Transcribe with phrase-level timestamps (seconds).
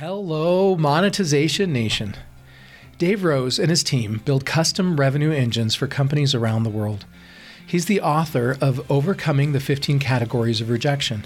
[0.00, 2.16] Hello, Monetization Nation.
[2.98, 7.06] Dave Rose and his team build custom revenue engines for companies around the world.
[7.66, 11.24] He's the author of Overcoming the 15 Categories of Rejection.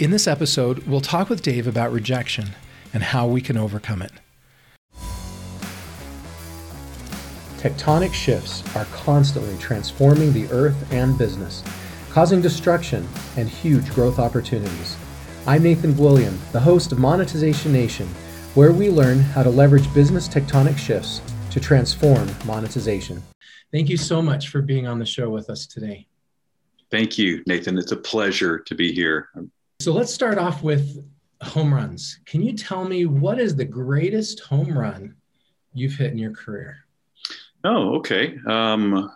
[0.00, 2.56] In this episode, we'll talk with Dave about rejection
[2.92, 4.10] and how we can overcome it.
[7.58, 11.62] Tectonic shifts are constantly transforming the earth and business,
[12.10, 13.06] causing destruction
[13.36, 14.96] and huge growth opportunities.
[15.46, 18.06] I'm Nathan William, the host of Monetization Nation,
[18.54, 21.20] where we learn how to leverage business tectonic shifts
[21.50, 23.22] to transform monetization.
[23.70, 26.06] Thank you so much for being on the show with us today.
[26.90, 27.76] Thank you, Nathan.
[27.76, 29.28] It's a pleasure to be here.
[29.80, 31.04] So let's start off with
[31.42, 32.20] home runs.
[32.24, 35.14] Can you tell me what is the greatest home run
[35.74, 36.86] you've hit in your career?
[37.64, 38.38] Oh, okay.
[38.46, 39.10] Um,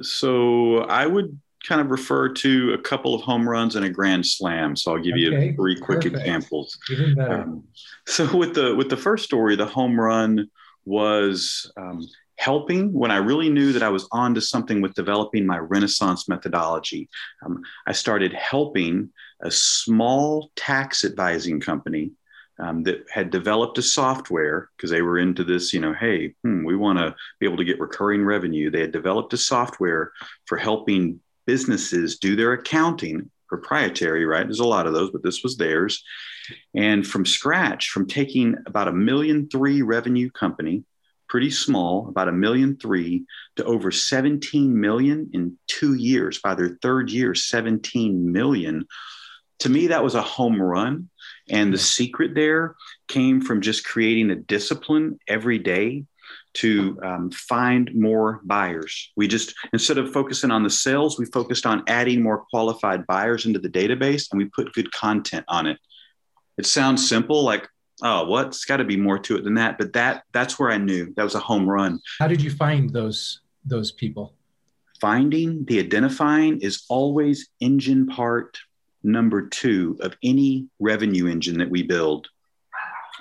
[0.00, 4.26] so I would kind of refer to a couple of home runs and a grand
[4.26, 4.74] slam.
[4.76, 6.16] So I'll give okay, you three quick perfect.
[6.16, 6.78] examples.
[6.90, 7.42] Even better.
[7.42, 7.64] Um,
[8.06, 10.50] so with the with the first story, the home run
[10.84, 15.46] was um, helping when I really knew that I was on to something with developing
[15.46, 17.08] my Renaissance methodology.
[17.44, 19.10] Um, I started helping
[19.42, 22.12] a small tax advising company
[22.58, 26.64] um, that had developed a software because they were into this, you know, hey, hmm,
[26.64, 28.70] we want to be able to get recurring revenue.
[28.70, 30.12] They had developed a software
[30.46, 31.20] for helping
[31.50, 34.46] businesses do their accounting proprietary, right?
[34.46, 36.04] There's a lot of those, but this was theirs.
[36.76, 40.84] And from scratch, from taking about a million three revenue company,
[41.28, 43.24] pretty small, about a million three,
[43.56, 46.38] to over 17 million in two years.
[46.38, 48.86] By their third year, 17 million.
[49.58, 51.10] To me, that was a home run.
[51.48, 52.76] And the secret there
[53.08, 56.04] came from just creating a discipline every day
[56.54, 59.12] to um, find more buyers.
[59.16, 63.46] We just, instead of focusing on the sales, we focused on adding more qualified buyers
[63.46, 65.78] into the database and we put good content on it.
[66.58, 67.68] It sounds simple, like,
[68.02, 68.48] oh, what?
[68.48, 69.78] It's got to be more to it than that.
[69.78, 72.00] But that that's where I knew that was a home run.
[72.18, 74.34] How did you find those those people?
[75.00, 78.58] Finding the identifying is always engine part
[79.02, 82.28] number two of any revenue engine that we build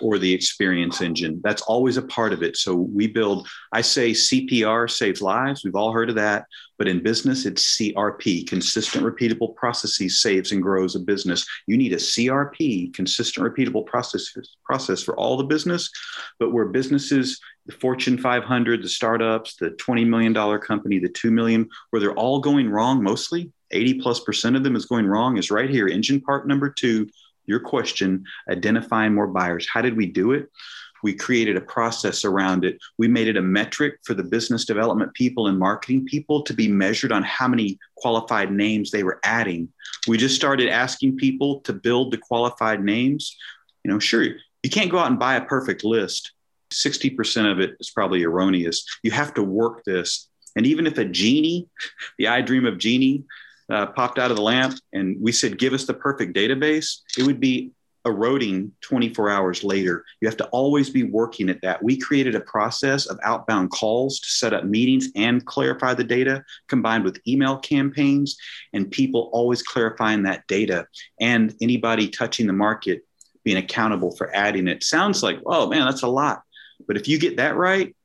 [0.02, 1.40] or the experience engine.
[1.44, 2.58] That's always a part of it.
[2.58, 5.64] So we build, I say CPR saves lives.
[5.64, 6.46] We've all heard of that.
[6.78, 11.46] But in business, it's CRP, consistent repeatable processes saves and grows a business.
[11.68, 14.34] You need a CRP, consistent repeatable process,
[14.64, 15.90] process for all the business.
[16.40, 21.68] But where businesses, the Fortune 500, the startups, the $20 million company, the 2 million,
[21.90, 25.52] where they're all going wrong mostly, 80 plus percent of them is going wrong, is
[25.52, 25.88] right here.
[25.88, 27.08] Engine part number two
[27.50, 29.68] your question, identifying more buyers.
[29.72, 30.50] How did we do it?
[31.02, 32.78] We created a process around it.
[32.98, 36.68] We made it a metric for the business development people and marketing people to be
[36.68, 39.70] measured on how many qualified names they were adding.
[40.08, 43.36] We just started asking people to build the qualified names.
[43.84, 46.34] You know, sure, you can't go out and buy a perfect list.
[46.72, 48.86] 60% of it is probably erroneous.
[49.02, 50.28] You have to work this.
[50.56, 51.68] And even if a genie,
[52.18, 53.24] the I dream of genie,
[53.69, 57.24] uh, popped out of the lamp and we said, give us the perfect database, it
[57.24, 57.72] would be
[58.06, 60.06] eroding 24 hours later.
[60.22, 61.84] You have to always be working at that.
[61.84, 66.44] We created a process of outbound calls to set up meetings and clarify the data
[66.68, 68.38] combined with email campaigns
[68.74, 70.88] and people always clarifying that data
[71.19, 73.06] and anybody touching the market
[73.44, 74.84] being accountable for adding it.
[74.84, 76.44] Sounds like, oh man, that's a lot.
[76.88, 77.96] But if you get that right,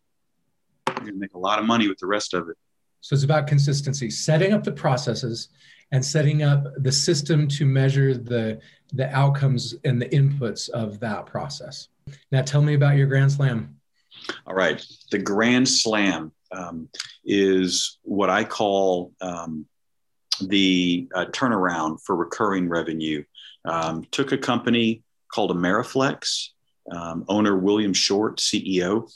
[0.88, 2.56] you're going to make a lot of money with the rest of it.
[3.04, 5.48] So it's about consistency, setting up the processes
[5.92, 8.58] and setting up the system to measure the,
[8.94, 11.88] the outcomes and the inputs of that process.
[12.32, 13.76] Now, tell me about your Grand Slam.
[14.46, 14.82] All right.
[15.10, 16.88] The Grand Slam um,
[17.26, 19.66] is what I call um,
[20.40, 23.22] the uh, turnaround for recurring revenue.
[23.66, 26.48] Um, took a company called Ameriflex,
[26.90, 29.12] um, owner William Short, CEO,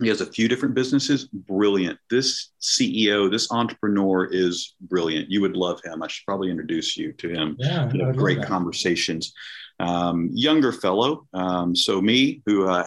[0.00, 1.26] he has a few different businesses.
[1.26, 1.98] Brilliant.
[2.08, 5.30] This CEO, this entrepreneur is brilliant.
[5.30, 6.02] You would love him.
[6.02, 7.56] I should probably introduce you to him.
[7.58, 9.34] Yeah, you great conversations.
[9.80, 11.26] Um, younger fellow.
[11.34, 12.86] Um, so me, who uh,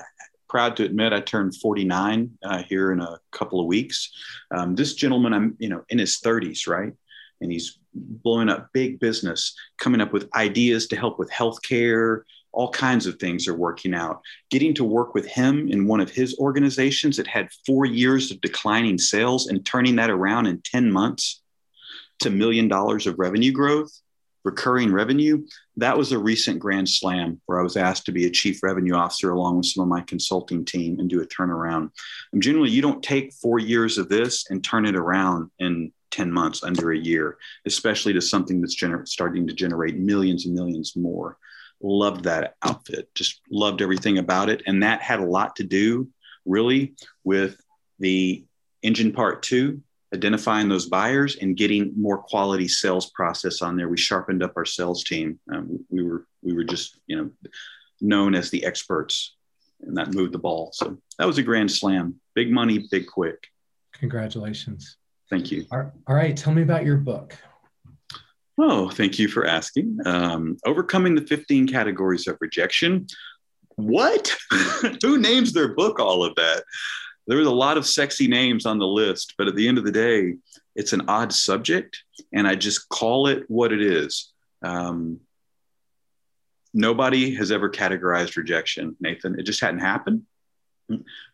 [0.49, 4.11] proud to admit I turned 49 uh, here in a couple of weeks.
[4.51, 6.93] Um, this gentleman, I'm you know in his 30s, right?
[7.41, 12.21] And he's blowing up big business, coming up with ideas to help with healthcare,
[12.55, 14.21] all kinds of things are working out.
[14.49, 18.41] Getting to work with him in one of his organizations that had four years of
[18.41, 21.41] declining sales and turning that around in 10 months
[22.19, 23.91] to million dollars of revenue growth,
[24.45, 28.31] recurring revenue, that was a recent grand slam where I was asked to be a
[28.31, 31.89] chief revenue officer along with some of my consulting team and do a turnaround.
[32.31, 36.31] And generally, you don't take four years of this and turn it around in 10
[36.31, 40.95] months, under a year, especially to something that's gener- starting to generate millions and millions
[40.95, 41.37] more
[41.85, 44.63] loved that outfit, just loved everything about it.
[44.65, 46.09] And that had a lot to do
[46.45, 47.57] really with
[47.99, 48.43] the
[48.81, 49.81] engine part two,
[50.13, 53.87] identifying those buyers and getting more quality sales process on there.
[53.87, 55.39] We sharpened up our sales team.
[55.53, 57.29] Um, we were, we were just, you know,
[58.01, 59.35] known as the experts
[59.81, 60.71] and that moved the ball.
[60.73, 62.19] So that was a grand slam.
[62.33, 63.47] Big money, big quick.
[63.93, 64.97] Congratulations.
[65.29, 65.65] Thank you.
[65.71, 66.35] All right.
[66.35, 67.37] Tell me about your book.
[68.57, 69.97] Oh, thank you for asking.
[70.05, 73.07] Um, overcoming the 15 categories of rejection.
[73.75, 74.33] What?
[75.01, 76.63] Who names their book all of that?
[77.27, 79.83] There was a lot of sexy names on the list, but at the end of
[79.83, 80.35] the day,
[80.75, 82.03] it's an odd subject,
[82.33, 84.31] and I just call it what it is.
[84.61, 85.19] Um,
[86.73, 89.39] nobody has ever categorized rejection, Nathan.
[89.39, 90.23] It just hadn't happened.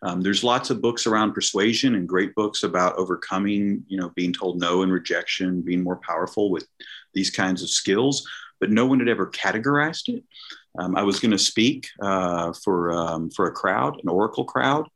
[0.02, 4.34] Um, there's lots of books around persuasion and great books about overcoming, you know, being
[4.34, 6.68] told no and rejection, being more powerful with
[7.14, 8.28] these kinds of skills,
[8.60, 10.24] but no one had ever categorized it.
[10.78, 14.88] Um, I was going to speak uh, for um, for a crowd, an Oracle crowd,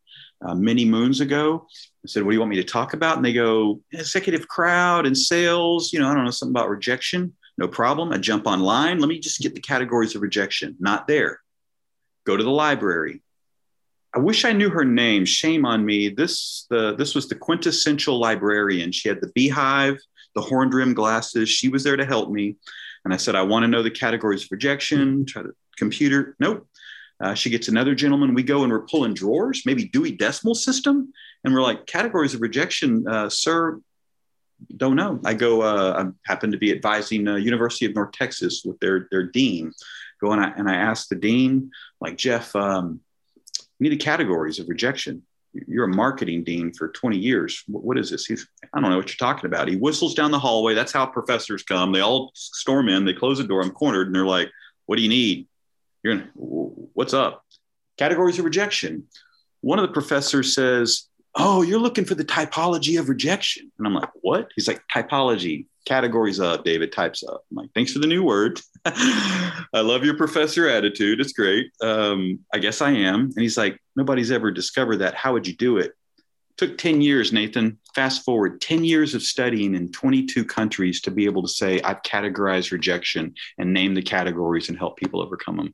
[0.42, 1.68] uh, many moons ago.
[2.06, 5.06] I said, "What do you want me to talk about?" And they go, "Executive crowd
[5.06, 7.34] and sales." You know, I don't know something about rejection.
[7.58, 8.12] No problem.
[8.12, 9.00] I jump online.
[9.00, 10.76] Let me just get the categories of rejection.
[10.80, 11.40] Not there.
[12.26, 13.22] Go to the library
[14.16, 15.26] I wish I knew her name.
[15.26, 16.08] Shame on me.
[16.10, 18.92] This the this was the quintessential librarian.
[18.92, 19.98] She had the beehive,
[20.36, 21.50] the horn rim glasses.
[21.50, 22.56] She was there to help me.
[23.04, 25.26] And I said, I want to know the categories of rejection.
[25.26, 26.36] Try to computer.
[26.40, 26.68] Nope.
[27.20, 28.34] Uh, she gets another gentleman.
[28.34, 31.14] We go and we're pulling drawers, maybe Dewey Decimal System,
[31.44, 33.80] and we're like categories of rejection, uh, sir.
[34.76, 35.20] Don't know.
[35.26, 35.62] I go.
[35.62, 39.74] Uh, I happen to be advising uh, University of North Texas with their their dean.
[40.22, 42.56] Go and I and I asked the dean, like Jeff.
[42.56, 43.02] Um,
[43.80, 45.24] we need categories of rejection.
[45.68, 47.64] You're a marketing dean for 20 years.
[47.68, 48.26] What is this?
[48.26, 49.70] He's, I don't know what you're talking about.
[49.70, 50.74] He whistles down the hallway.
[50.74, 51.92] That's how professors come.
[51.94, 53.06] They all storm in.
[53.06, 53.62] They close the door.
[53.62, 54.50] I'm cornered, and they're like,
[54.86, 55.48] "What do you need?
[56.04, 57.46] You're what's up?"
[57.98, 59.08] Categories of rejection.
[59.62, 63.94] One of the professors says, "Oh, you're looking for the typology of rejection," and I'm
[63.94, 67.44] like, "What?" He's like, "Typology categories up, David types up.
[67.50, 68.60] I'm like, thanks for the new word.
[68.86, 71.22] I love your professor attitude.
[71.22, 71.72] It's great.
[71.82, 73.22] Um, I guess I am.
[73.22, 75.16] And he's like, nobody's ever discovered that.
[75.16, 75.94] How would you do it?
[76.58, 77.80] Took 10 years, Nathan.
[77.94, 82.02] Fast forward 10 years of studying in 22 countries to be able to say, I've
[82.02, 85.74] categorized rejection and name the categories and help people overcome them.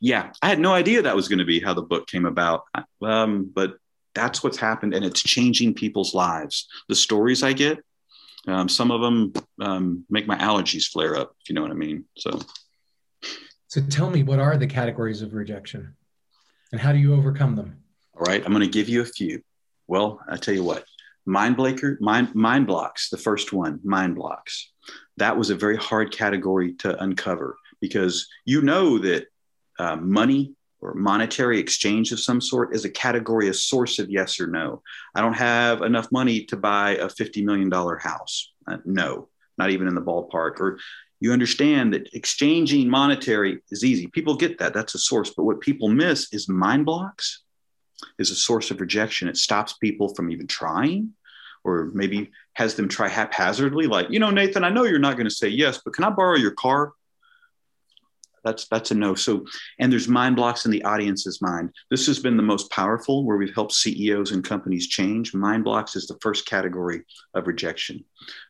[0.00, 2.64] Yeah, I had no idea that was going to be how the book came about.
[3.02, 3.74] Um, but
[4.14, 6.68] that's what's happened and it's changing people's lives.
[6.88, 7.78] The stories I get,
[8.46, 11.74] um, some of them um, make my allergies flare up, if you know what I
[11.74, 12.04] mean.
[12.16, 12.40] So,
[13.68, 15.94] so tell me, what are the categories of rejection,
[16.72, 17.82] and how do you overcome them?
[18.14, 19.42] All right, I'm going to give you a few.
[19.86, 20.84] Well, I tell you what,
[21.26, 23.10] mind blaker, mind mind blocks.
[23.10, 24.70] The first one, mind blocks.
[25.18, 29.26] That was a very hard category to uncover because you know that
[29.78, 34.40] uh, money or monetary exchange of some sort is a category, a source of yes
[34.40, 34.82] or no.
[35.14, 38.52] I don't have enough money to buy a $50 million house.
[38.66, 39.28] Uh, no,
[39.58, 40.60] not even in the ballpark.
[40.60, 40.78] Or
[41.20, 44.06] you understand that exchanging monetary is easy.
[44.06, 44.72] People get that.
[44.72, 45.30] That's a source.
[45.30, 47.42] But what people miss is mind blocks
[48.18, 49.28] is a source of rejection.
[49.28, 51.12] It stops people from even trying
[51.62, 55.28] or maybe has them try haphazardly like you know nathan i know you're not going
[55.28, 56.92] to say yes but can i borrow your car
[58.44, 59.14] that's that's a no.
[59.14, 59.44] So
[59.78, 61.70] and there's mind blocks in the audience's mind.
[61.90, 65.34] This has been the most powerful where we've helped ceos and companies change.
[65.34, 67.02] Mind blocks is the first category
[67.34, 68.04] of rejection.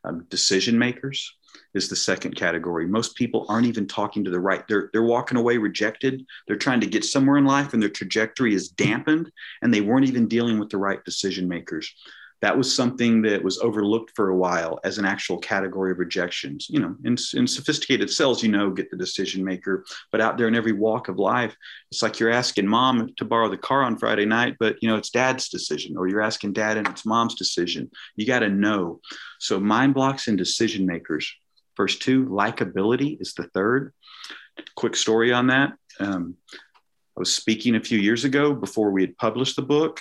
[0.04, 1.35] Um, decision makers
[1.75, 2.87] is the second category.
[2.87, 6.25] Most people aren't even talking to the right they're, they're walking away rejected.
[6.47, 9.30] They're trying to get somewhere in life and their trajectory is dampened
[9.62, 11.92] and they weren't even dealing with the right decision makers
[12.42, 16.68] that was something that was overlooked for a while as an actual category of rejections.
[16.70, 20.49] You know, in, in sophisticated sales, you know, get the decision maker, but out there
[20.49, 21.54] in every walk of life,
[21.90, 24.97] it's like you're asking mom to borrow the car on Friday night, but you know,
[24.97, 27.90] it's dad's decision, or you're asking dad and it's mom's decision.
[28.16, 29.00] You got to know.
[29.38, 31.32] So mind blocks and decision makers.
[31.76, 33.92] First two, likability is the third.
[34.76, 35.73] Quick story on that.
[35.99, 36.37] Um,
[37.16, 40.00] I was speaking a few years ago before we had published the book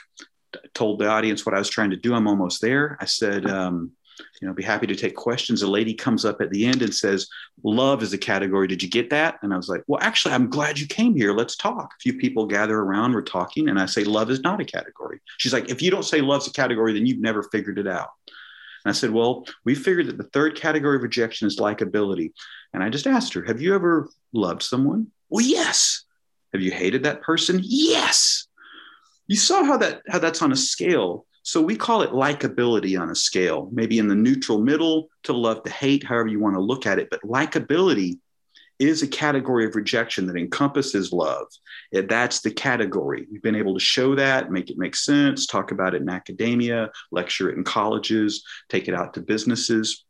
[0.74, 2.14] told the audience what I was trying to do.
[2.14, 2.98] I'm almost there.
[3.00, 3.92] I said, um,
[4.42, 5.62] you know, be happy to take questions.
[5.62, 7.28] A lady comes up at the end and says,
[7.64, 8.68] Love is a category.
[8.68, 9.40] Did you get that?
[9.42, 11.34] And I was like, Well, actually, I'm glad you came here.
[11.34, 11.94] Let's talk.
[11.94, 15.20] A few people gather around, we're talking, and I say, Love is not a category.
[15.38, 18.10] She's like, If you don't say love's a category, then you've never figured it out.
[18.86, 22.32] And I said, Well, we figured that the third category of rejection is likability.
[22.74, 25.08] And I just asked her, Have you ever loved someone?
[25.30, 26.06] Well, yes.
[26.54, 27.60] Have you hated that person?
[27.62, 28.49] Yes
[29.30, 33.10] you saw how that how that's on a scale so we call it likability on
[33.10, 36.62] a scale maybe in the neutral middle to love to hate however you want to
[36.62, 38.20] look at it but likability
[38.80, 41.48] is a category of rejection that encompasses love.
[41.92, 43.28] That's the category.
[43.30, 46.90] We've been able to show that, make it make sense, talk about it in academia,
[47.12, 50.06] lecture it in colleges, take it out to businesses.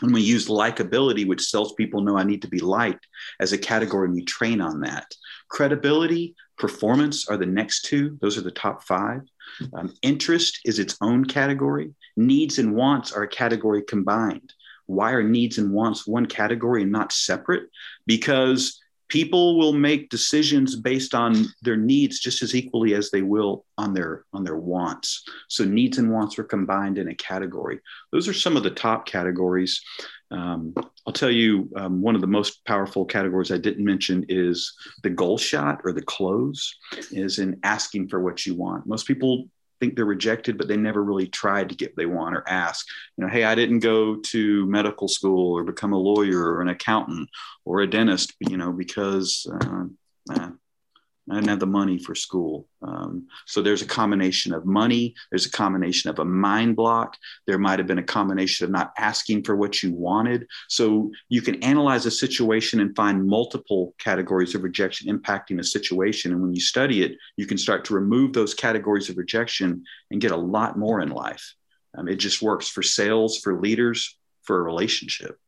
[0.00, 3.06] And we use likability, which salespeople know I need to be liked,
[3.38, 5.14] as a category, and we train on that.
[5.48, 8.18] Credibility, performance are the next two.
[8.20, 9.22] Those are the top five.
[9.74, 11.94] Um, interest is its own category.
[12.16, 14.52] Needs and wants are a category combined.
[14.86, 17.68] Why are needs and wants one category and not separate?
[18.06, 23.64] Because people will make decisions based on their needs just as equally as they will
[23.76, 27.78] on their on their wants so needs and wants are combined in a category
[28.12, 29.82] those are some of the top categories
[30.34, 30.74] um,
[31.06, 35.10] i'll tell you um, one of the most powerful categories i didn't mention is the
[35.10, 36.76] goal shot or the close
[37.10, 39.46] is in asking for what you want most people
[39.80, 42.86] think they're rejected, but they never really tried to get what they want or ask.
[43.16, 46.68] You know, hey, I didn't go to medical school or become a lawyer or an
[46.68, 47.28] accountant
[47.64, 49.84] or a dentist, you know, because uh,
[50.30, 50.50] uh,
[51.30, 52.68] I didn't have the money for school.
[52.82, 57.16] Um, so there's a combination of money, there's a combination of a mind block.
[57.46, 60.46] There might have been a combination of not asking for what you wanted.
[60.68, 66.32] So you can analyze a situation and find multiple categories of rejection impacting a situation.
[66.32, 70.20] And when you study it, you can start to remove those categories of rejection and
[70.20, 71.54] get a lot more in life.
[71.96, 75.38] Um, it just works for sales, for leaders, for a relationship.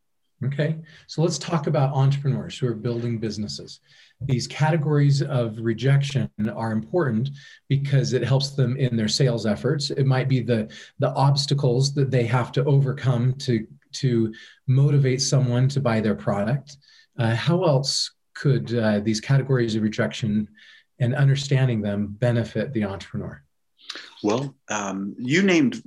[0.44, 0.76] Okay.
[1.06, 3.80] So let's talk about entrepreneurs who are building businesses
[4.20, 7.30] these categories of rejection are important
[7.68, 9.90] because it helps them in their sales efforts.
[9.90, 14.32] It might be the the obstacles that they have to overcome to to
[14.66, 16.76] motivate someone to buy their product.
[17.18, 20.48] Uh, how else could uh, these categories of rejection
[20.98, 23.42] and understanding them benefit the entrepreneur?
[24.22, 25.82] Well um, you named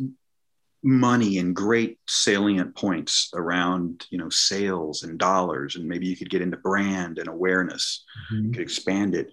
[0.82, 6.30] money and great salient points around you know sales and dollars and maybe you could
[6.30, 8.06] get into brand and awareness.
[8.32, 8.46] Mm-hmm.
[8.46, 9.30] you could expand it.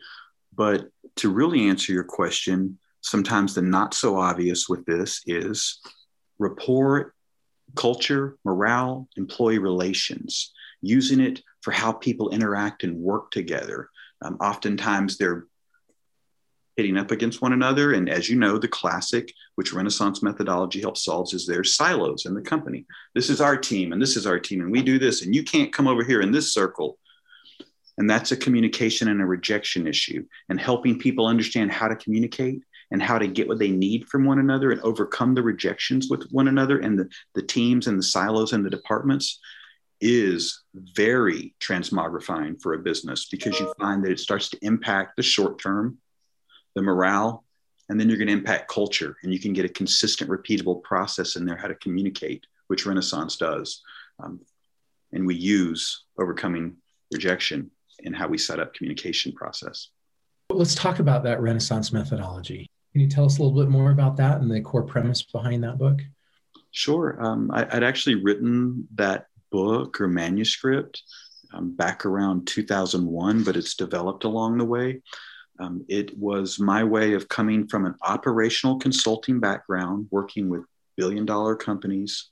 [0.55, 5.79] But to really answer your question sometimes the not so obvious with this is
[6.39, 7.15] rapport
[7.77, 13.91] culture morale employee relations using it for how people interact and work together.
[14.23, 15.47] Um, oftentimes they're
[16.77, 17.95] hitting up against one another.
[17.95, 22.35] And as you know, the classic, which Renaissance methodology helps solve, is there's silos in
[22.35, 22.85] the company.
[23.15, 25.43] This is our team, and this is our team, and we do this, and you
[25.43, 26.99] can't come over here in this circle.
[27.99, 32.63] And that's a communication and a rejection issue, and helping people understand how to communicate
[32.91, 36.29] and how to get what they need from one another and overcome the rejections with
[36.31, 39.41] one another and the, the teams and the silos and the departments
[40.01, 45.23] is very transmogrifying for a business because you find that it starts to impact the
[45.23, 45.99] short term
[46.77, 47.43] the morale,
[47.89, 51.35] and then you're going to impact culture and you can get a consistent, repeatable process
[51.35, 53.83] in there how to communicate, which Renaissance does.
[54.23, 54.41] Um,
[55.13, 56.77] and we use overcoming
[57.13, 59.89] rejection in how we set up communication process.
[60.51, 62.69] Let's talk about that Renaissance methodology.
[62.93, 65.65] Can you tell us a little bit more about that and the core premise behind
[65.65, 66.01] that book?
[66.73, 67.17] Sure.
[67.21, 71.03] Um, I, would actually written that book or manuscript
[71.55, 75.03] um, back around 2001, but it's developed along the way.
[75.59, 80.65] Um, it was my way of coming from an operational consulting background, working with
[80.97, 82.31] billion dollar companies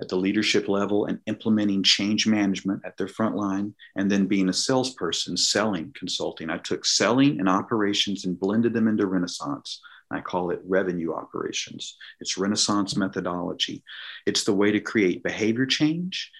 [0.00, 4.48] at the leadership level and implementing change management at their front line, and then being
[4.48, 6.50] a salesperson selling consulting.
[6.50, 9.80] I took selling and operations and blended them into Renaissance.
[10.10, 11.96] I call it revenue operations.
[12.20, 13.82] It's Renaissance methodology.
[14.24, 16.30] It's the way to create behavior change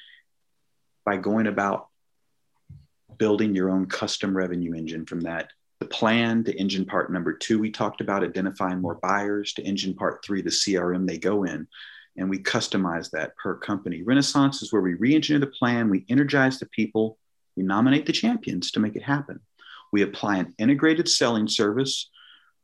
[1.05, 1.89] by going about
[3.19, 5.51] building your own custom revenue engine from that
[5.81, 9.95] the plan to engine part number two, we talked about identifying more buyers to engine
[9.95, 11.69] part three, the CRM they go in.
[12.17, 14.03] And we customize that per company.
[14.03, 17.17] Renaissance is where we re engineer the plan, we energize the people,
[17.57, 19.39] we nominate the champions to make it happen.
[19.93, 22.11] We apply an integrated selling service,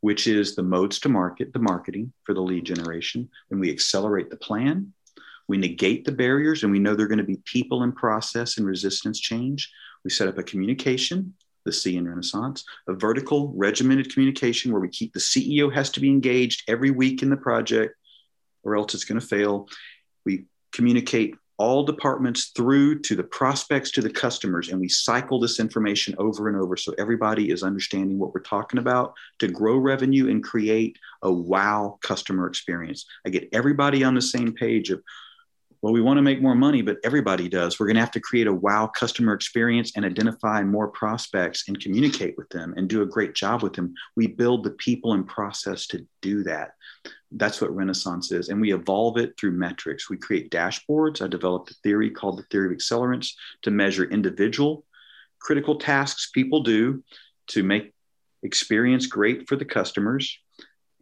[0.00, 3.28] which is the modes to market, the marketing for the lead generation.
[3.50, 4.92] And we accelerate the plan.
[5.46, 8.66] We negate the barriers, and we know they're going to be people and process and
[8.66, 9.70] resistance change.
[10.02, 14.88] We set up a communication the C in Renaissance, a vertical regimented communication where we
[14.88, 17.94] keep the CEO has to be engaged every week in the project
[18.62, 19.68] or else it's going to fail.
[20.24, 25.60] We communicate all departments through to the prospects to the customers and we cycle this
[25.60, 30.28] information over and over so everybody is understanding what we're talking about to grow revenue
[30.28, 35.00] and create a wow customer experience i get everybody on the same page of
[35.84, 37.78] well, we want to make more money, but everybody does.
[37.78, 41.78] We're going to have to create a wow customer experience and identify more prospects and
[41.78, 43.92] communicate with them and do a great job with them.
[44.16, 46.70] We build the people and process to do that.
[47.32, 48.48] That's what Renaissance is.
[48.48, 50.08] And we evolve it through metrics.
[50.08, 51.20] We create dashboards.
[51.20, 54.86] I developed a theory called the theory of accelerants to measure individual
[55.38, 57.04] critical tasks people do
[57.48, 57.92] to make
[58.42, 60.38] experience great for the customers.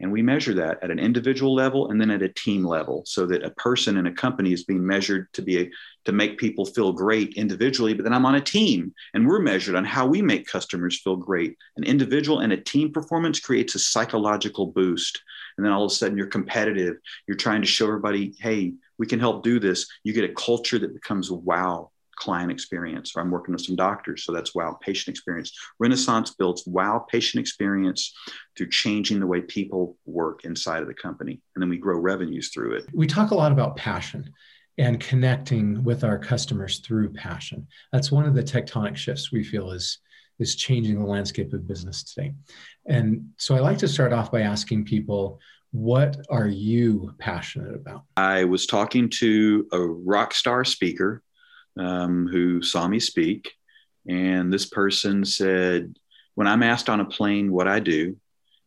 [0.02, 3.24] And we measure that at an individual level and then at a team level so
[3.26, 5.70] that a person in a company is being measured to be a,
[6.06, 9.76] to make people feel great individually, but then I'm on a team and we're measured
[9.76, 11.56] on how we make customers feel great.
[11.76, 15.22] An individual and a team performance creates a psychological boost.
[15.56, 16.96] And then all of a sudden you're competitive.
[17.28, 19.86] You're trying to show everybody, hey, we can help do this.
[20.02, 24.24] You get a culture that becomes wow client experience, or I'm working with some doctors.
[24.24, 25.52] So that's wow patient experience.
[25.78, 28.14] Renaissance builds wow patient experience
[28.56, 31.40] through changing the way people work inside of the company.
[31.54, 32.84] And then we grow revenues through it.
[32.92, 34.30] We talk a lot about passion
[34.78, 37.66] and connecting with our customers through passion.
[37.92, 39.98] That's one of the tectonic shifts we feel is
[40.38, 42.32] is changing the landscape of business today.
[42.86, 45.40] And so I like to start off by asking people
[45.72, 48.04] what are you passionate about?
[48.16, 51.22] I was talking to a rock star speaker
[51.78, 53.52] um, who saw me speak.
[54.08, 55.94] And this person said,
[56.34, 58.16] When I'm asked on a plane what I do,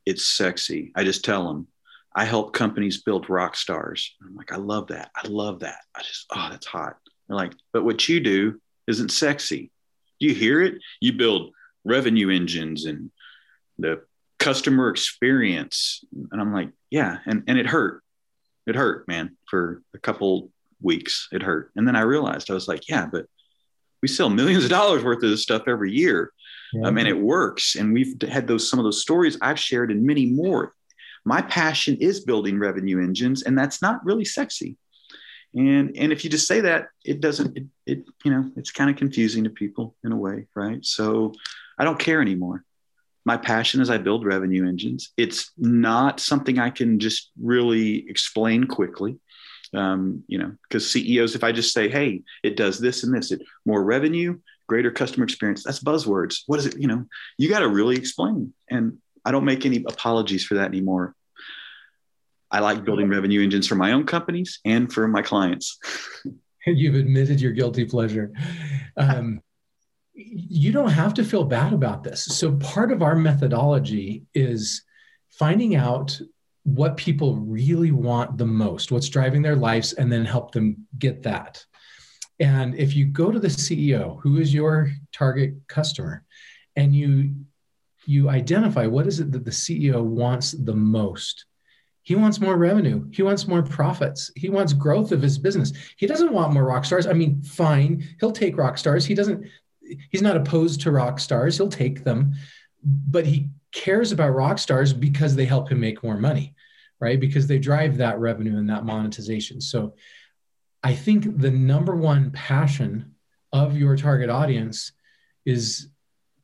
[0.06, 0.92] it's sexy.
[0.96, 1.68] I just tell them,
[2.16, 4.16] I help companies build rock stars.
[4.24, 5.12] I'm like, I love that.
[5.16, 5.80] I love that.
[5.94, 6.98] I just, oh, that's hot.
[7.28, 9.72] They're like, but what you do isn't sexy.
[10.20, 10.76] You hear it?
[11.02, 11.52] You build
[11.84, 13.12] revenue engines and
[13.78, 14.02] the
[14.40, 16.04] customer experience.
[16.32, 17.18] And I'm like, yeah.
[17.26, 18.02] And, and it hurt.
[18.66, 20.52] It hurt, man, for a couple
[20.86, 21.28] weeks.
[21.32, 21.72] It hurt.
[21.76, 23.26] And then I realized I was like, yeah, but
[24.02, 26.32] we sell millions of dollars worth of this stuff every year.
[26.74, 26.88] Yeah.
[26.88, 27.76] Um, and it works.
[27.76, 30.74] And we've had those some of those stories I've shared and many more.
[31.26, 34.78] My passion is building revenue engines, and that's not really sexy.
[35.56, 37.58] And and if you just say that, it doesn't.
[37.58, 40.86] It, it you know it's kind of confusing to people in a way, right?
[40.86, 41.34] So
[41.80, 42.64] I don't care anymore.
[43.26, 45.12] My passion is I build revenue engines.
[45.18, 49.18] It's not something I can just really explain quickly
[49.78, 53.32] um, you know, because CEOs, if I just say, hey, it does this and this,
[53.32, 56.44] it more revenue, greater customer experience, that's buzzwords.
[56.48, 56.78] What is it?
[56.78, 57.06] You know,
[57.38, 58.54] you got to really explain.
[58.70, 61.16] And I don't make any apologies for that anymore.
[62.52, 65.78] I like building revenue engines for my own companies and for my clients.
[66.68, 68.32] You've admitted your guilty pleasure.
[68.98, 69.42] Um,
[70.14, 72.24] you don't have to feel bad about this.
[72.24, 74.84] So, part of our methodology is
[75.32, 76.20] finding out
[76.66, 81.24] what people really want the most, what's driving their lives, and then help them get
[81.24, 81.64] that.
[82.40, 86.24] And if you go to the CEO, who is your target customer,
[86.76, 87.36] and you
[88.08, 91.46] you identify what is it that the CEO wants the most.
[92.04, 93.08] He wants more revenue.
[93.12, 94.32] He wants more profits.
[94.36, 95.72] He wants growth of his business.
[95.98, 97.08] He doesn't want more rock stars.
[97.08, 99.06] I mean, fine, he'll take rock stars.
[99.06, 99.48] He doesn't
[100.10, 101.58] he's not opposed to rock stars.
[101.58, 102.34] He'll take them.
[102.84, 106.56] But he cares about rock stars because they help him make more money
[107.00, 107.20] right?
[107.20, 109.62] Because they drive that revenue and that monetization.
[109.62, 109.96] So
[110.84, 113.16] I think the number one passion
[113.52, 114.92] of your target audience
[115.46, 115.90] is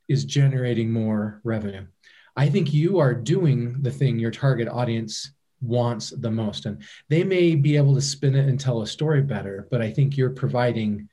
[0.09, 1.85] is generating more revenue.
[2.35, 7.23] I think you are doing the thing your target audience wants the most and they
[7.23, 10.31] may be able to spin it and tell a story better, but I think you're
[10.31, 11.07] providing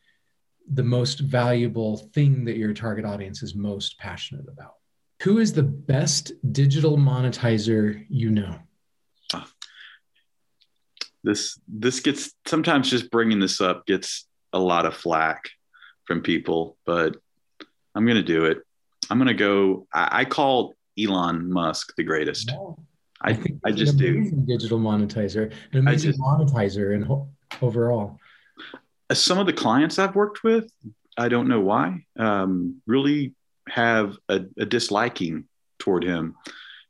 [0.73, 4.78] the most valuable thing that your target audience is most passionate about.
[5.23, 8.59] Who is the best digital monetizer you know?
[11.25, 15.51] this this gets sometimes just bringing this up gets a lot of flack
[16.05, 17.17] from people, but
[17.95, 18.59] I'm gonna do it.
[19.11, 19.87] I'm gonna go.
[19.93, 22.53] I, I call Elon Musk the greatest.
[23.21, 24.31] I, I, I just do.
[24.47, 27.29] Digital monetizer, an amazing just, monetizer, and ho-
[27.61, 28.19] overall.
[29.13, 30.71] Some of the clients I've worked with,
[31.17, 33.35] I don't know why, um, really
[33.71, 35.45] have a, a, disliking
[35.79, 36.35] toward him,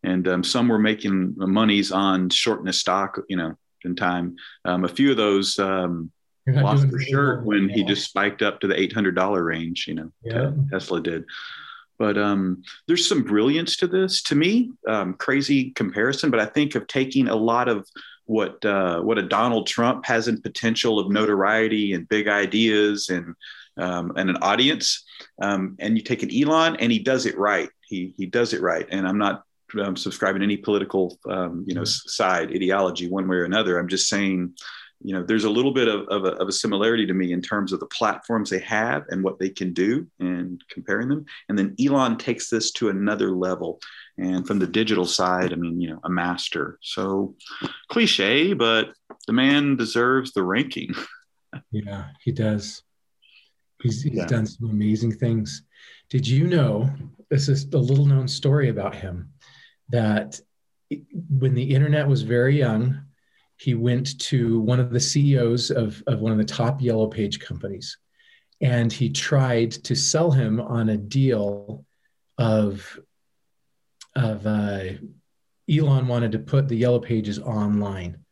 [0.03, 4.37] and um, some were making monies on shorting his stock, you know, in time.
[4.65, 6.11] Um, a few of those um,
[6.47, 9.87] lost their shirt when he just spiked up to the eight hundred dollar range.
[9.87, 10.51] You know, yeah.
[10.71, 11.25] Tesla did.
[11.99, 14.23] But um, there's some brilliance to this.
[14.25, 17.89] To me, um, crazy comparison, but I think of taking a lot of
[18.29, 23.35] what uh, what a Donald Trump has in potential of notoriety and big ideas and
[23.79, 25.05] um, and an audience,
[25.41, 27.69] um, and you take an Elon and he does it right.
[27.87, 29.45] He he does it right, and I'm not
[29.81, 33.79] um, subscribing to any political, um, you know, side ideology one way or another.
[33.79, 34.55] I'm just saying,
[35.03, 37.41] you know, there's a little bit of, of a, of, a, similarity to me in
[37.41, 41.25] terms of the platforms they have and what they can do and comparing them.
[41.49, 43.81] And then Elon takes this to another level.
[44.17, 46.79] And from the digital side, I mean, you know, a master.
[46.83, 47.37] So
[47.89, 48.93] cliche, but
[49.27, 50.93] the man deserves the ranking.
[51.71, 52.83] yeah, he does.
[53.83, 54.27] He's, he's yeah.
[54.27, 55.63] done some amazing things.
[56.11, 56.91] Did you know
[57.31, 59.33] this is a little known story about him?
[59.91, 60.41] that
[61.31, 63.03] when the internet was very young,
[63.57, 67.41] he went to one of the CEOs of, of one of the top yellow page
[67.41, 67.99] companies.
[68.61, 71.85] and he tried to sell him on a deal
[72.39, 72.99] of
[74.17, 74.81] of uh,
[75.71, 78.25] Elon wanted to put the yellow pages online.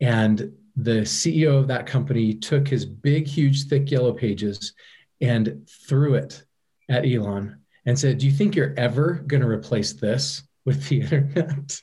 [0.00, 4.74] And the CEO of that company took his big, huge, thick yellow pages
[5.20, 6.44] and threw it
[6.88, 11.00] at Elon and said, Do you think you're ever going to replace this with the
[11.02, 11.80] internet?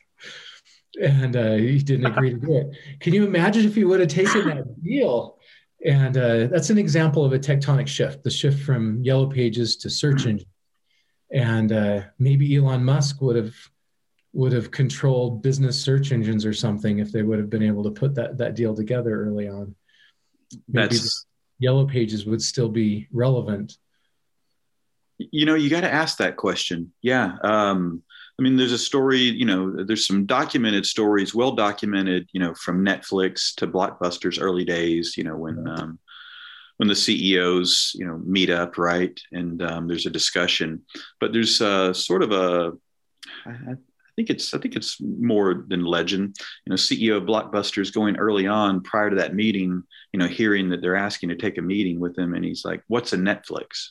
[1.01, 2.67] and uh, he didn't agree to do it.
[3.01, 5.37] Can you imagine if he would have taken that deal?
[5.85, 9.89] And uh, that's an example of a tectonic shift the shift from yellow pages to
[9.89, 10.47] search engine.
[11.33, 13.53] And uh, maybe Elon Musk would have
[14.35, 17.89] would have controlled business search engines or something if they would have been able to
[17.89, 19.73] put that that deal together early on.
[20.67, 20.97] Maybe
[21.57, 23.77] yellow pages would still be relevant.
[25.17, 26.91] You know, you got to ask that question.
[27.01, 27.37] Yeah.
[27.43, 28.03] Um,
[28.37, 32.53] I mean, there's a story, you know, there's some documented stories, well documented, you know,
[32.55, 35.99] from Netflix to Blockbuster's early days, you know, when, um,
[36.75, 39.17] when the CEOs, you know, meet up, right?
[39.31, 40.81] And um, there's a discussion,
[41.21, 42.73] but there's uh, sort of a,
[43.45, 43.75] I,
[44.15, 46.37] think it's I think it's more than legend.
[46.65, 50.69] You know, CEO of Blockbusters going early on prior to that meeting, you know, hearing
[50.69, 53.89] that they're asking to take a meeting with him, and he's like, "What's a Netflix?"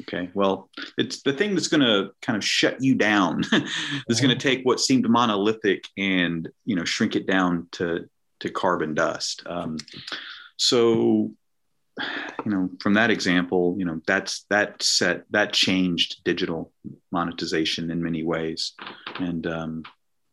[0.00, 3.42] Okay, well, it's the thing that's going to kind of shut you down.
[3.50, 8.08] that's going to take what seemed monolithic and you know shrink it down to
[8.40, 9.42] to carbon dust.
[9.46, 9.76] Um,
[10.56, 11.32] so
[12.44, 16.72] you know from that example you know that's that set that changed digital
[17.10, 18.72] monetization in many ways.
[19.18, 19.82] And um,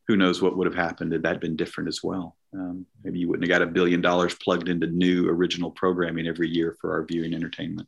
[0.07, 2.35] who knows what would have happened had that been different as well.
[2.53, 6.49] Um, maybe you wouldn't have got a billion dollars plugged into new original programming every
[6.49, 7.87] year for our viewing entertainment.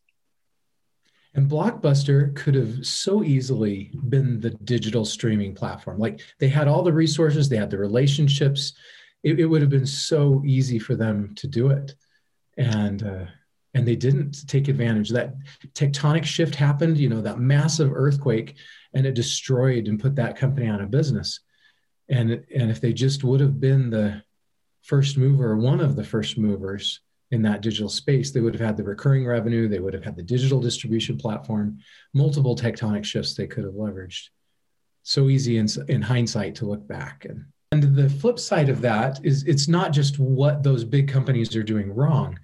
[1.33, 5.97] And blockbuster could have so easily been the digital streaming platform.
[5.97, 8.73] Like they had all the resources they had the relationships.
[9.23, 11.95] It, it would have been so easy for them to do it.
[12.57, 13.25] And uh,
[13.73, 15.09] and they didn't take advantage.
[15.09, 15.35] That
[15.73, 18.55] tectonic shift happened you know that massive earthquake
[18.93, 21.39] and it destroyed and put that company out of business.
[22.09, 24.23] And and if they just would have been the
[24.81, 28.75] first mover one of the first movers in that digital space they would have had
[28.75, 31.77] the recurring revenue they would have had the digital distribution platform
[32.15, 34.29] multiple tectonic shifts they could have leveraged.
[35.03, 39.23] So easy in, in hindsight to look back and and the flip side of that
[39.23, 42.37] is it's not just what those big companies are doing wrong,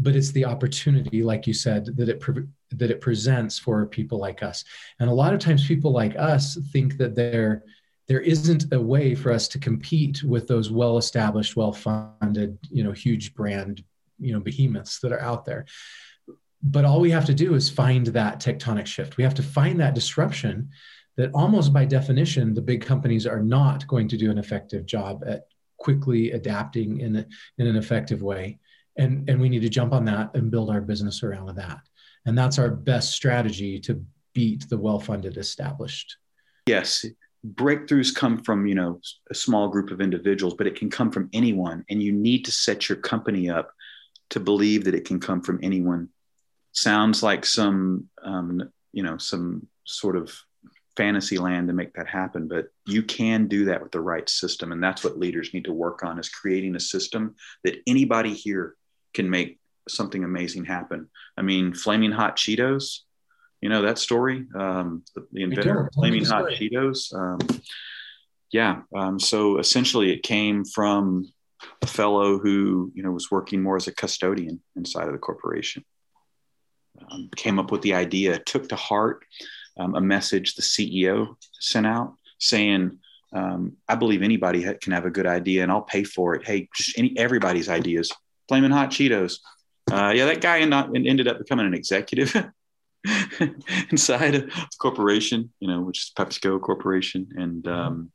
[0.00, 4.18] but it's the opportunity, like you said, that it pre- that it presents for people
[4.18, 4.64] like us.
[4.98, 7.62] And a lot of times, people like us think that there
[8.08, 13.32] there isn't a way for us to compete with those well-established, well-funded, you know, huge
[13.32, 13.82] brand,
[14.18, 15.64] you know, behemoths that are out there.
[16.62, 19.16] But all we have to do is find that tectonic shift.
[19.16, 20.70] We have to find that disruption
[21.16, 25.22] that almost by definition, the big companies are not going to do an effective job
[25.26, 25.46] at
[25.76, 27.26] quickly adapting in, a,
[27.58, 28.58] in an effective way.
[28.96, 31.80] And, and we need to jump on that and build our business around that.
[32.26, 36.16] And that's our best strategy to beat the well-funded established.
[36.66, 37.04] Yes,
[37.52, 39.00] breakthroughs come from you know
[39.30, 42.50] a small group of individuals but it can come from anyone and you need to
[42.50, 43.70] set your company up
[44.30, 46.08] to believe that it can come from anyone
[46.72, 50.34] sounds like some um, you know some sort of
[50.96, 54.72] fantasy land to make that happen but you can do that with the right system
[54.72, 58.74] and that's what leaders need to work on is creating a system that anybody here
[59.12, 61.08] can make something amazing happen.
[61.36, 63.00] I mean flaming hot cheetos
[63.60, 64.46] you know that story?
[64.54, 67.62] Um, the, the inventor of flaming hot cheetos um,
[68.50, 71.32] yeah um, so essentially it came from
[71.82, 75.84] a fellow who you know was working more as a custodian inside of the corporation.
[77.10, 79.24] Um, came up with the idea took to heart
[79.76, 82.98] um, a message the CEO sent out saying,
[83.32, 86.46] um, "I believe anybody ha- can have a good idea, and I'll pay for it.
[86.46, 88.12] Hey, just any everybody's ideas.
[88.48, 89.38] Flaming hot Cheetos.
[89.90, 92.34] Uh, yeah, that guy ended up becoming an executive."
[93.90, 94.48] inside a
[94.80, 98.12] corporation, you know, which is PepsiCo Corporation, and um,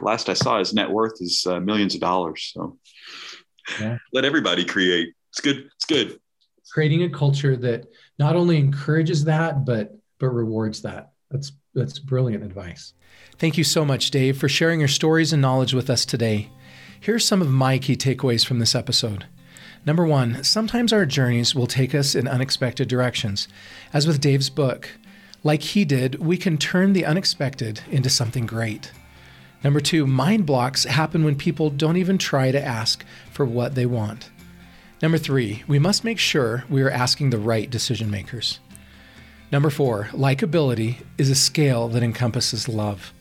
[0.00, 2.52] last I saw, his net worth is uh, millions of dollars.
[2.54, 2.78] So
[3.80, 3.98] yeah.
[4.12, 5.14] let everybody create.
[5.30, 5.68] It's good.
[5.76, 6.18] It's good.
[6.72, 7.86] Creating a culture that
[8.18, 11.14] not only encourages that, but but rewards that.
[11.32, 12.94] That's that's brilliant advice.
[13.38, 16.48] Thank you so much, Dave, for sharing your stories and knowledge with us today.
[17.00, 19.26] Here are some of my key takeaways from this episode.
[19.84, 23.48] Number one, sometimes our journeys will take us in unexpected directions.
[23.92, 24.90] As with Dave's book,
[25.42, 28.92] like he did, we can turn the unexpected into something great.
[29.64, 33.86] Number two, mind blocks happen when people don't even try to ask for what they
[33.86, 34.30] want.
[35.02, 38.60] Number three, we must make sure we are asking the right decision makers.
[39.52, 43.12] Number four, likability is a scale that encompasses love.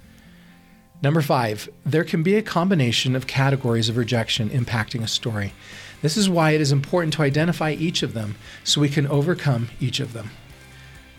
[1.03, 5.51] Number five, there can be a combination of categories of rejection impacting a story.
[6.01, 9.69] This is why it is important to identify each of them so we can overcome
[9.81, 10.29] each of them.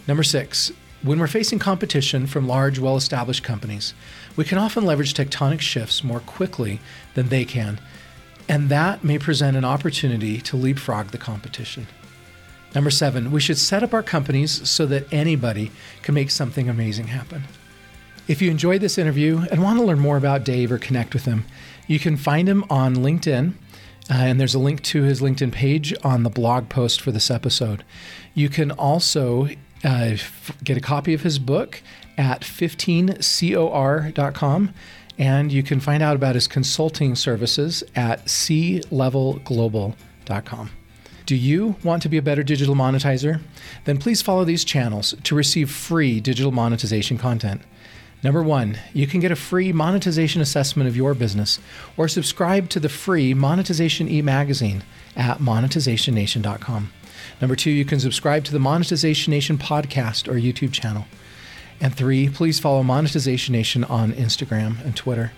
[0.08, 0.72] Number six,
[1.02, 3.92] when we're facing competition from large, well established companies,
[4.34, 6.80] we can often leverage tectonic shifts more quickly
[7.14, 7.80] than they can,
[8.48, 11.86] and that may present an opportunity to leapfrog the competition.
[12.74, 15.70] Number seven, we should set up our companies so that anybody
[16.02, 17.44] can make something amazing happen.
[18.28, 21.26] If you enjoyed this interview and want to learn more about Dave or connect with
[21.26, 21.44] him,
[21.86, 23.52] you can find him on LinkedIn.
[24.10, 27.30] Uh, and there's a link to his LinkedIn page on the blog post for this
[27.30, 27.84] episode.
[28.34, 29.46] You can also
[29.84, 31.80] uh, f- get a copy of his book
[32.16, 34.74] at 15cor.com.
[35.18, 40.70] And you can find out about his consulting services at clevelglobal.com.
[41.26, 43.40] Do you want to be a better digital monetizer?
[43.84, 47.62] Then please follow these channels to receive free digital monetization content.
[48.22, 51.58] Number one, you can get a free monetization assessment of your business
[51.96, 54.84] or subscribe to the free Monetization e magazine
[55.16, 56.92] at monetizationnation.com.
[57.40, 61.06] Number two, you can subscribe to the Monetization Nation podcast or YouTube channel.
[61.80, 65.32] And three, please follow Monetization Nation on Instagram and Twitter.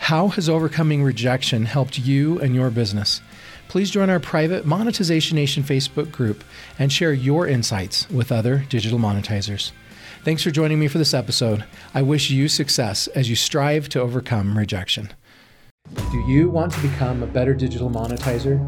[0.00, 3.20] How has overcoming rejection helped you and your business?
[3.68, 6.42] Please join our private Monetization Nation Facebook group
[6.78, 9.72] and share your insights with other digital monetizers.
[10.24, 11.64] Thanks for joining me for this episode.
[11.94, 15.12] I wish you success as you strive to overcome rejection.
[16.10, 18.58] Do you want to become a better digital monetizer?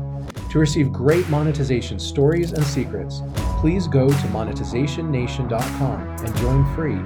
[0.50, 3.20] To receive great monetization stories and secrets,
[3.60, 7.00] please go to monetizationnation.com and join free.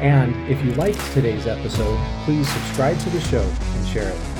[0.00, 4.37] And if you liked today's episode, please subscribe to the show and share it.